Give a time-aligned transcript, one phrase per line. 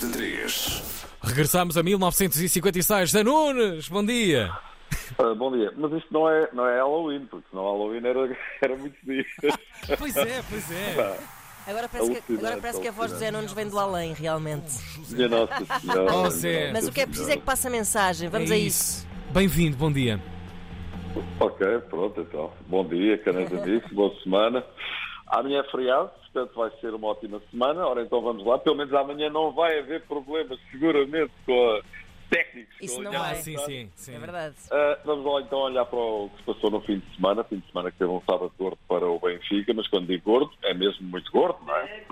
[0.00, 0.82] de 3.
[1.22, 3.10] Regressamos a 1956.
[3.10, 4.50] Zé Nunes, bom dia.
[5.18, 5.72] Ah, bom dia.
[5.76, 9.26] Mas isto não é, não é Halloween, porque senão Halloween era, era muitos dias.
[9.98, 11.18] Pois é, pois é.
[11.66, 14.72] Agora parece, que, agora parece que a voz do Zé Nunes vem do além, realmente.
[15.10, 15.64] minha Nossa
[16.30, 16.68] Senhora.
[16.68, 16.72] Oh.
[16.72, 18.28] Mas o que é preciso é que passe a mensagem.
[18.28, 19.06] Vamos É a isso.
[19.32, 20.20] Bem-vindo, bom dia.
[21.40, 22.52] Ok, pronto então.
[22.66, 24.64] Bom dia, caros amigos, boa semana.
[25.26, 27.86] Amanhã é feriado, portanto vai ser uma ótima semana.
[27.86, 28.58] Ora, então vamos lá.
[28.58, 31.80] Pelo menos amanhã não vai haver problemas, seguramente, com a
[32.30, 32.76] técnicos.
[32.80, 33.32] Isso não vai.
[33.32, 34.14] Ah, sim, sim, sim.
[34.14, 34.56] É verdade.
[34.70, 37.42] Ah, vamos lá então olhar para o que se passou no fim de semana.
[37.44, 40.52] Fim de semana que teve um sábado gordo para o Benfica, mas quando digo gordo,
[40.62, 42.04] é mesmo muito gordo, não é?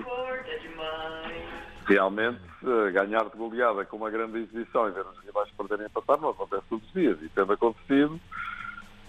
[1.86, 5.90] Realmente, eh, ganhar de goleada com uma grande exibição e ver os rivais perderem a
[5.90, 7.16] passar não acontece todos os dias.
[7.22, 8.20] E tendo acontecido,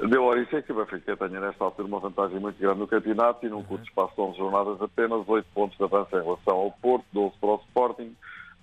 [0.05, 3.49] deu origem que o Benfica tenha nesta altura uma vantagem muito grande no campeonato e
[3.49, 7.05] num curto espaço de 11 jornadas apenas, 8 pontos de avanço em relação ao Porto,
[7.13, 8.15] 12 para o Sporting.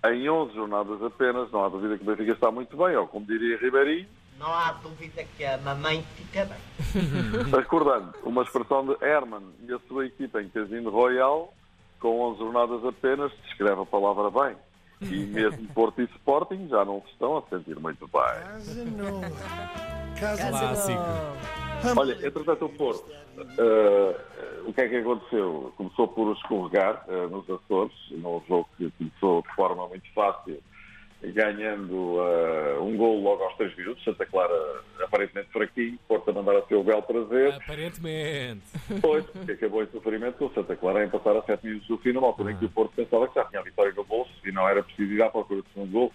[0.07, 3.27] Em 11 jornadas apenas, não há dúvida que o Benfica está muito bem, ou como
[3.27, 4.07] diria Ribeirinho,
[4.38, 6.59] Não há dúvida que a mamãe fica bem.
[7.51, 11.54] Recordando, uma expressão de Herman e a sua equipa em Casino Royal,
[11.98, 14.57] com 11 jornadas apenas, descreve a palavra bem.
[15.01, 20.04] E mesmo Porto e Sporting já não se estão a sentir muito bem.
[20.18, 22.01] Clássico.
[22.01, 23.10] Olha, entretanto o Porto,
[23.59, 24.20] eh,
[24.66, 25.73] o que é que aconteceu?
[25.76, 30.62] Começou por escorregar eh, nos Açores, num jogo que começou de forma muito fácil,
[31.23, 34.54] ganhando eh, um gol logo aos 3 minutos, Santa Clara
[35.02, 38.62] aparentemente fraquinho, Porto a mandar a seu belo prazer, Aparentemente.
[39.02, 41.98] Pois, porque acabou em sofrimento com o Santa Clara a empatar a 7 minutos do
[41.98, 44.32] fim, numa altura em que o Porto pensava que já tinha a vitória no bolso
[44.45, 46.12] e não era preciso ir à procura do segundo gol.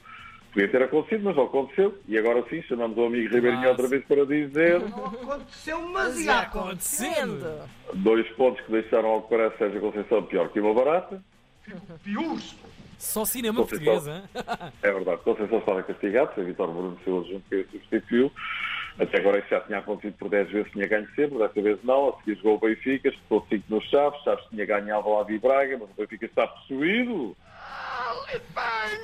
[0.52, 1.96] Podia ter acontecido, mas não aconteceu.
[2.08, 3.70] E agora sim, chamamos o amigo Ribeirinho Nossa.
[3.70, 7.08] outra vez para dizer Não aconteceu, mas já aconteceu.
[7.08, 7.70] acontecendo.
[7.94, 11.22] dois pontos que deixaram ao que parece Sérgio Conceição pior que uma barata.
[12.04, 12.56] Pius.
[12.98, 14.24] Só cinema português, hein?
[14.82, 18.32] É verdade, Conceição estava castigado, foi Vitor Bruno seu junto que substituiu.
[19.00, 22.10] Até agora isso já tinha acontecido por 10 vezes, tinha ganho sempre, desta vez não.
[22.10, 25.78] A seguir jogou o Benfica, espetou 5 nos Chaves, Chaves tinha ganhado lá de Braga,
[25.80, 27.38] mas o Benfica está possuído.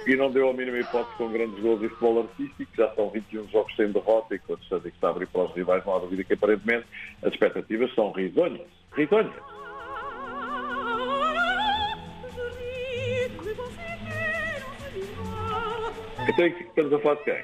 [0.08, 3.48] E não deu a mínima hipótese com grandes gols e futebol artístico, já são 21
[3.50, 5.96] jogos sem derrota e com a distância que está a abrir para os rivais, não
[5.96, 6.86] há dúvida que aparentemente
[7.24, 8.68] as expectativas são risonhas.
[8.94, 9.34] Risonhas.
[16.28, 17.44] Então, que estamos a falar de quem?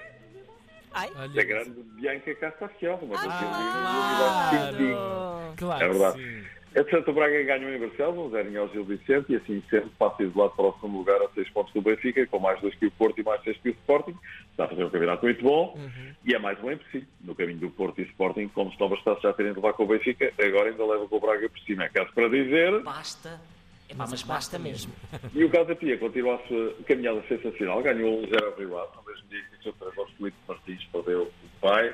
[0.93, 4.77] Ai, Da grande Bianca Castafiel, uma das claro.
[4.77, 5.53] claro.
[5.57, 5.83] claro.
[5.83, 6.17] É verdade.
[6.17, 6.40] sim.
[6.73, 10.23] Entretanto, o Braga ganhou em Barcelos, um 0 ao Gil Vicente, e assim sendo passa
[10.23, 12.91] isolado para o segundo lugar a 6 pontos do Benfica, com mais 2 que o
[12.91, 14.15] Porto e mais 6 que o Sporting.
[14.51, 15.77] Está a fazer um campeonato muito bom,
[16.23, 19.21] e é mais um empecilho no caminho do Porto e Sporting, como se não bastasse
[19.21, 21.83] já terem de levar com o Benfica, agora ainda leva com o Braga por cima.
[21.83, 23.41] É caso para dizer, Basta.
[23.89, 24.93] Epá, mas basta mesmo.
[25.35, 28.91] e o Casa Pia continua a sua caminhada sensacional, ganhou um 0 ao Rio Ave,
[28.95, 31.93] no mesmo dia que o treinador Felipe Martins perdeu o pai,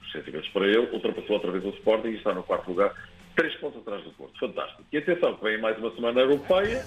[0.00, 2.94] os sentimentos para ele, ultrapassou outra vez o Sporting e está no quarto lugar,
[3.34, 4.38] três pontos atrás do Porto.
[4.38, 4.84] Fantástico.
[4.92, 6.84] E atenção, que vem mais uma semana europeia.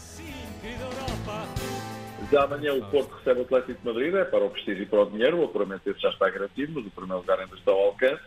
[2.31, 5.03] Já amanhã o Porto recebe o Atlético de Madrid, é para o prestígio e para
[5.03, 7.85] o dinheiro, o apuramento esse já está garantido, mas o primeiro lugar ainda está ao
[7.85, 8.23] alcance,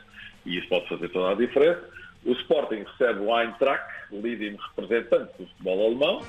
[0.47, 1.83] e isso pode fazer toda a diferença.
[2.25, 6.27] O Sporting recebe o Eintracht, líder representante do futebol alemão,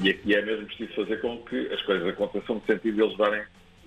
[0.00, 3.16] e aqui é mesmo preciso fazer com que as coisas aconteçam no sentido de eles
[3.16, 3.42] darem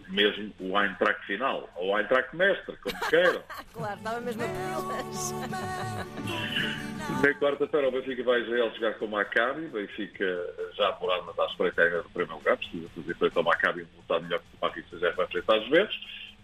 [0.10, 3.42] mesmo o Eintracht final, ou o Eintracht mestre, como queiram.
[3.74, 5.34] claro, estava mesmo a pelas.
[7.22, 11.24] Na quarta-feira o Benfica vai a Israel jogar com o Maccabi, o Benfica já apurado,
[11.26, 14.40] mas à espreita ainda do primeiro lugar, precisa fazer frente ao Maccabi um resultado melhor
[14.40, 15.96] que o Benfica já vai enfrentar às vezes,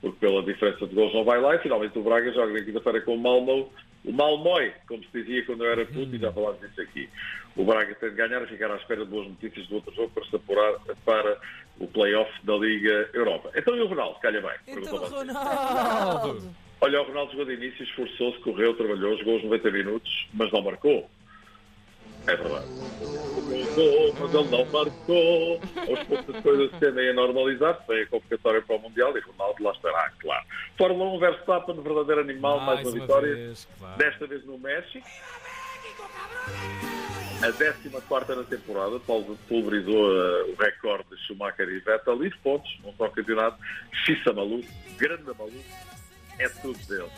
[0.01, 3.01] porque pela diferença de gols não vai lá, e finalmente o Braga joga na quinta-feira
[3.01, 3.71] com o Malmo,
[4.05, 7.09] o Malmoi, como se dizia quando eu era puto, e já falámos disso aqui.
[7.55, 10.09] O Braga tem de ganhar e ficar à espera de boas notícias do outro jogo
[10.09, 10.73] para se apurar
[11.05, 11.37] para
[11.93, 13.51] play-off da Liga Europa.
[13.55, 14.77] Então e o Ronaldo, calha bem?
[14.77, 14.97] Então.
[14.97, 16.55] Ronaldo.
[16.81, 20.61] Olha, o Ronaldo jogou de início, esforçou-se, correu, trabalhou, jogou os 90 minutos, mas não
[20.61, 21.09] marcou.
[22.25, 22.65] É verdade.
[24.19, 25.61] Mas ele não marcou.
[25.75, 29.63] Aos poucos as coisas tendem a normalizar-se, vem a convocatória para o Mundial e Ronaldo
[29.63, 30.45] lá estará, claro.
[30.77, 33.97] Fórmula 1 Verstappen, verdadeiro animal, mais, Mais uma uma vitória, vez, claro.
[33.97, 35.07] desta vez no México.
[37.43, 42.71] A 14 na temporada, Paulo pulverizou eh, o recorde de Schumacher e Vettel, e pontos,
[42.83, 43.57] num só campeonato.
[44.05, 44.65] Xissa maluco,
[44.97, 45.63] grande maluco,
[46.39, 47.09] é tudo dele.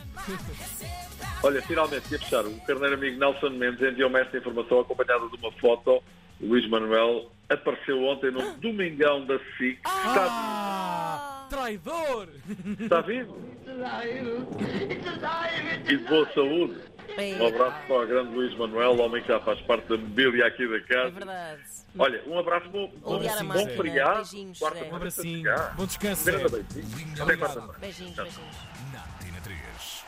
[1.44, 2.44] Olha, finalmente, ia fechar.
[2.46, 6.04] O carneiro amigo Nelson Mendes enviou-me esta informação acompanhada de uma foto.
[6.42, 9.78] O Luís Manuel apareceu ontem no Domingão da SIC.
[9.86, 12.28] Está, Ah, traidor!
[12.80, 13.38] está vivo?
[15.88, 16.95] E de boa saúde.
[17.18, 20.46] Um abraço para o grande Luís Manuel, o homem que já faz parte da mobília
[20.48, 21.12] aqui da É casa.
[21.12, 21.62] verdade.
[21.98, 23.70] Olha, um abraço bom, bom, bom máquina.
[23.70, 24.16] feriado.
[24.16, 24.94] Beijinhos, Quarta-feira.
[24.94, 25.52] Um abracinho.
[25.76, 26.64] Bom descanso, Um grande Zé.
[26.74, 27.24] beijinho.
[27.24, 27.80] Até quarta-feira.
[27.80, 28.56] Beijinhos, beijinhos.
[28.94, 30.06] Na Antena 3.